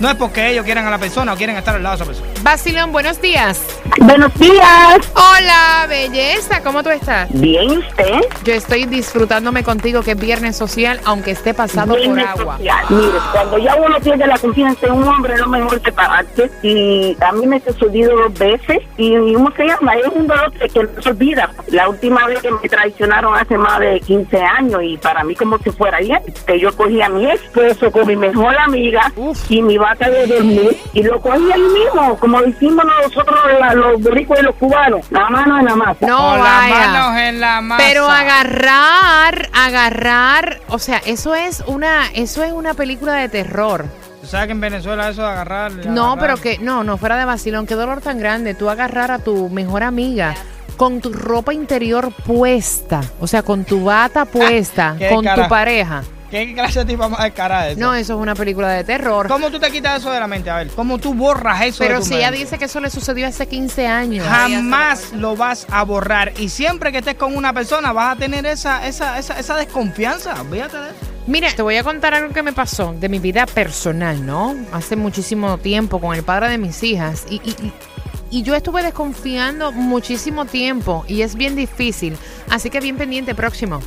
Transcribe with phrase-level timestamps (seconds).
[0.00, 2.10] No es porque ellos quieran a la persona o quieren estar al lado de esa
[2.12, 2.28] persona.
[2.42, 3.60] Basilón, buenos días.
[3.98, 5.12] Buenos días.
[5.14, 7.28] Hola, belleza, ¿cómo tú estás?
[7.32, 8.20] Bien, ¿y usted?
[8.44, 12.54] Yo estoy disfrutándome contigo, que es viernes social, aunque esté pasado Bien por agua.
[12.54, 12.84] especial.
[12.90, 16.50] Mire, cuando ya uno pierde la confianza en un hombre, es lo mejor separarse.
[16.62, 18.78] Y a mí me ha sucedido dos veces.
[18.96, 19.94] Y ¿cómo se llama?
[19.94, 21.50] Es un dolor que no se olvida.
[21.68, 25.58] La última vez que me traicionaron hace más de 15 años y para mí como
[25.58, 29.12] si fuera ayer, que yo cogí a mi esposo con mi mejor amiga
[29.48, 34.00] y mi vaca de dormir y lo cogí ahí mismo, como decimos nosotros la- los
[34.02, 36.06] boricos y los cubanos, la mano en la masa.
[36.06, 36.88] No, las vaya.
[36.88, 37.84] manos en la masa.
[37.86, 43.84] Pero agarrar, agarrar, o sea, eso es una, eso es una película de terror.
[44.20, 45.72] ¿Tú sabes que en Venezuela eso de agarrar?
[45.86, 48.54] No, agarrar- pero que, no, no, fuera de vacilón, qué dolor tan grande.
[48.54, 50.34] Tú agarrar a tu mejor amiga
[50.78, 56.02] con tu ropa interior puesta, o sea, con tu bata puesta, qué con tu pareja.
[56.34, 57.80] ¿Qué clase de tipo más descarada es esa?
[57.86, 59.28] No, eso es una película de terror.
[59.28, 60.50] ¿Cómo tú te quitas eso de la mente?
[60.50, 62.90] A ver, ¿cómo tú borras eso de Pero tu si ella dice que eso le
[62.90, 64.26] sucedió hace 15 años.
[64.26, 66.32] Jamás lo vas a borrar.
[66.38, 70.40] Y siempre que estés con una persona vas a tener esa, esa, esa, esa desconfianza.
[70.40, 70.96] Olvídate de eso.
[71.28, 74.56] Mira, te voy a contar algo que me pasó de mi vida personal, ¿no?
[74.72, 77.24] Hace muchísimo tiempo con el padre de mis hijas.
[77.30, 77.72] Y, y- y-
[78.30, 82.16] y yo estuve desconfiando muchísimo tiempo y es bien difícil.
[82.50, 83.80] Así que bien pendiente próximo.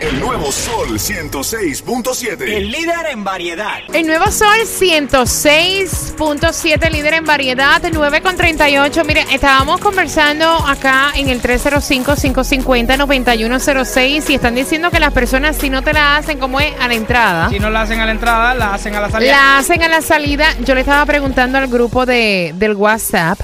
[0.00, 2.42] El nuevo Sol 106.7.
[2.42, 3.78] El líder en variedad.
[3.92, 9.04] El nuevo Sol 106.7, líder en variedad, 9 con 38.
[9.04, 15.82] Mire, estábamos conversando acá en el 305-550-9106 y están diciendo que las personas si no
[15.82, 18.54] te la hacen como es a la entrada, Si no la hacen a la entrada,
[18.54, 19.32] la hacen a la salida.
[19.32, 20.54] la hacen a la salida.
[20.64, 23.40] Yo le estaba preguntando al grupo de, del WhatsApp,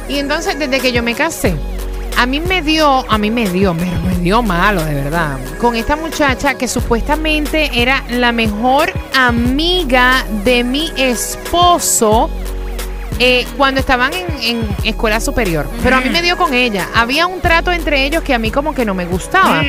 [0.08, 1.54] Y entonces desde que yo me casé,
[2.16, 5.38] a mí me dio, a mí me dio, me dio malo, de verdad.
[5.60, 12.30] Con esta muchacha que supuestamente era la mejor amiga de mi esposo.
[13.18, 15.68] Eh, cuando estaban en, en escuela superior.
[15.82, 16.88] Pero a mí me dio con ella.
[16.94, 19.62] Había un trato entre ellos que a mí como que no me gustaba.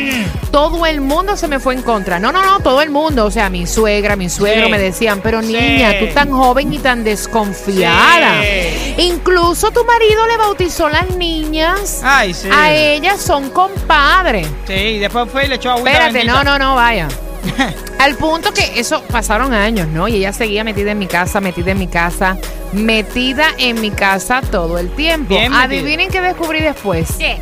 [0.52, 2.18] Todo el mundo se me fue en contra.
[2.20, 3.26] No, no, no, todo el mundo.
[3.26, 4.72] O sea, mi suegra, mi suegro Sí.
[4.72, 5.54] me decían, pero Sí.
[5.54, 8.42] niña, tú tan joven y tan desconfiada.
[8.42, 8.96] Sí.
[8.98, 12.02] Incluso tu marido le bautizó las niñas.
[12.04, 12.50] Ay, sí.
[12.52, 14.48] A ellas son compadres.
[14.68, 17.08] Sí, y después fue y le echó agüita Espérate, no, no, no, vaya.
[18.00, 20.08] Al punto que eso pasaron años, ¿no?
[20.08, 22.38] Y ella seguía metida en mi casa, metida en mi casa,
[22.74, 25.36] metida en mi casa todo el tiempo.
[25.36, 25.54] Bien.
[25.54, 27.14] Adivinen qué descubrí después.
[27.18, 27.40] ¿Qué?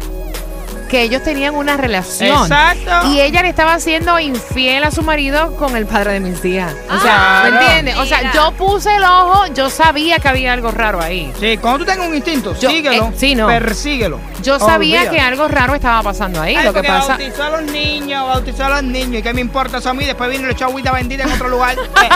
[0.94, 2.44] Que ellos tenían una relación.
[2.44, 3.08] Exacto.
[3.12, 6.72] Y ella le estaba haciendo infiel a su marido con el padre de mis hijas.
[6.88, 7.56] O sea, Claro.
[7.56, 7.96] ¿me entiendes?
[7.98, 11.34] O sea, yo puse el ojo, yo sabía que había algo raro ahí.
[11.40, 13.48] Sí, cuando tú tengas un instinto, Yo- síguelo, eh, sí, no.
[13.48, 14.20] persíguelo.
[14.44, 15.16] Yo sabía Olvídate.
[15.16, 16.56] que algo raro estaba pasando ahí.
[16.56, 17.18] Ay, lo que pasa.
[17.18, 19.16] bautizó a los niños, bautizó a los niños.
[19.22, 20.06] ¿Y qué me importa eso a mí?
[20.06, 21.76] Después vino y le echó agüita bendita en otro lugar.
[22.04, 22.10] Eh,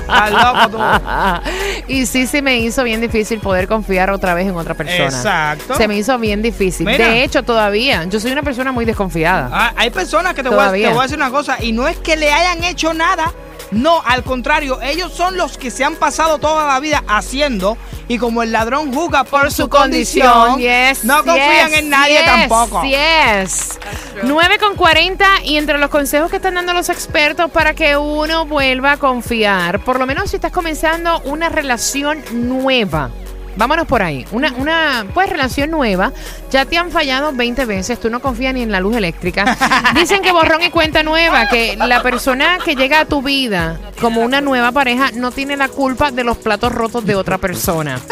[0.00, 0.78] Estás loco tú.
[1.88, 5.04] y sí, se me hizo bien difícil poder confiar otra vez en otra persona.
[5.04, 5.74] Exacto.
[5.76, 6.86] Se me hizo bien difícil.
[6.86, 7.08] Mira.
[7.08, 9.50] De hecho, todavía, yo soy una persona muy desconfiada.
[9.52, 11.86] Ah, hay personas que te voy, a, te voy a decir una cosa, y no
[11.88, 13.32] es que le hayan hecho nada,
[13.70, 17.76] no, al contrario, ellos son los que se han pasado toda la vida haciendo,
[18.08, 22.24] y como el ladrón juzga por, su condición, yes, no confían yes, en nadie yes,
[22.24, 22.82] tampoco.
[22.82, 23.78] Yes.
[24.22, 28.46] 9 con 40 y entre los consejos que están dando los expertos para que uno
[28.46, 33.10] vuelva a confiar, por lo menos si estás comenzando una relación nueva.
[33.58, 34.24] Vámonos por ahí.
[34.30, 36.12] Una, una pues relación nueva.
[36.50, 37.98] Ya te han fallado 20 veces.
[38.00, 39.56] Tú no confías ni en la luz eléctrica.
[39.94, 41.48] Dicen que borrón y cuenta nueva.
[41.48, 45.68] Que la persona que llega a tu vida como una nueva pareja no tiene la
[45.68, 48.00] culpa de los platos rotos de otra persona.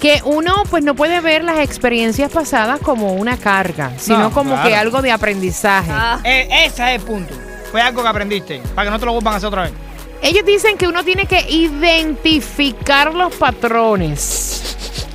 [0.00, 4.54] Que uno pues no puede ver las experiencias pasadas como una carga, sino No, como
[4.54, 4.68] claro.
[4.68, 5.90] que algo de aprendizaje.
[5.92, 7.32] Ah, Eh, ese es el punto.
[7.70, 9.72] Fue algo que aprendiste, para que no te lo vuelvan a hacer otra vez.
[10.20, 14.61] Ellos dicen que uno tiene que identificar los patrones.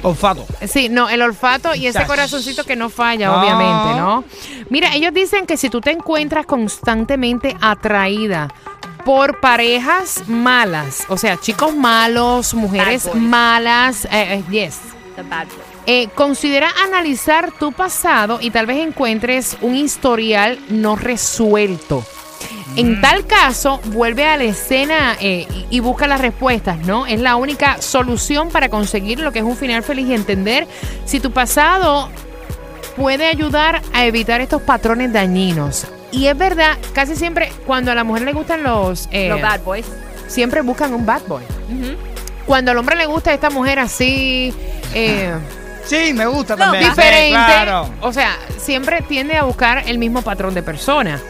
[0.08, 0.46] Olfato.
[0.68, 4.24] Sí, no, el olfato y ese corazoncito que no falla, obviamente, ¿no?
[4.70, 8.48] Mira, ellos dicen que si tú te encuentras constantemente atraída
[9.06, 14.80] por parejas malas, o sea, chicos malos, mujeres malas, eh, eh, yes.
[15.16, 15.78] the bad boy.
[15.90, 22.04] Eh, considera analizar tu pasado y tal vez encuentres un historial no resuelto.
[22.76, 27.08] En tal caso, vuelve a la escena eh, y, busca las respuestas, ¿no?
[27.08, 30.68] Es la única solución para conseguir lo que es un final feliz y entender
[31.06, 32.10] si tu pasado
[32.96, 35.88] puede ayudar a evitar estos patrones dañinos.
[36.12, 39.08] Y es verdad, casi siempre cuando a la mujer le gustan los...
[39.12, 39.86] eh, Los bad boys.
[40.28, 41.44] siempre buscan un bad boy.
[42.46, 44.54] Cuando al hombre le gusta esta mujer así...
[44.94, 45.34] eh,
[45.88, 46.84] Sí, me gusta también.
[46.84, 47.30] Sí, diferente.
[47.30, 47.90] claro.
[48.02, 51.22] O sea, siempre tiende a buscar el mismo patrón de persona.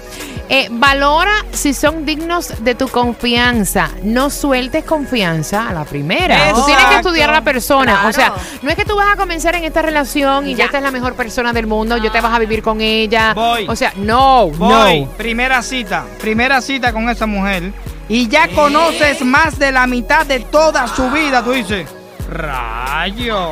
[0.50, 3.90] Eh, valora si son dignos de tu confianza.
[4.04, 6.54] No sueltes confianza a la primera.
[6.54, 8.06] Tú tienes que estudiar a la persona.
[8.08, 10.78] O sea, no es que tú vas a comenzar en esta relación y ya, esta
[10.78, 13.34] es la mejor persona del mundo, yo te vas a vivir con ella.
[13.34, 13.68] Voy.
[13.68, 15.12] O sea, no, Voy, no.
[15.12, 17.72] primera cita, primera cita con esa mujer
[18.10, 21.44] y ya conoces más de la mitad de toda su vida.
[21.44, 21.90] Tú dices,
[22.30, 23.52] rayo.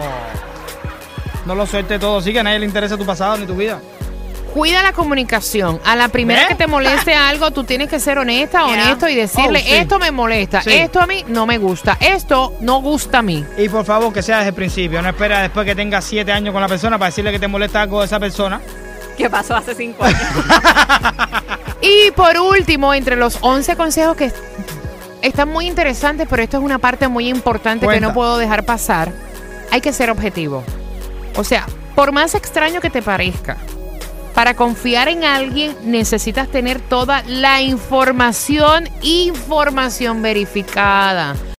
[1.45, 3.79] No lo suelte todo, sí que a nadie le interesa tu pasado ni tu vida.
[4.55, 5.81] Cuida la comunicación.
[5.83, 6.47] A la primera ¿Eh?
[6.47, 8.67] que te moleste algo, tú tienes que ser honesta, Yeah.
[8.85, 9.75] honesto y decirle, Oh, sí.
[9.75, 10.71] esto me molesta, Sí.
[10.71, 13.43] esto a mí no me gusta, esto no gusta a mí.
[13.57, 16.53] Y por favor que sea desde el principio, no espera después que tengas siete años
[16.53, 18.61] con la persona para decirle que te molesta algo de esa persona.
[19.17, 20.19] ¿Qué pasó hace cinco años?
[21.81, 24.31] Y por último, entre los 11 consejos que
[25.21, 29.11] están muy interesantes, pero esto es una parte muy importante que no puedo dejar pasar,
[29.69, 30.63] hay que ser objetivo.
[31.35, 33.57] O sea, por más extraño que te parezca,
[34.35, 41.35] para confiar en alguien necesitas tener toda la información, información verificada.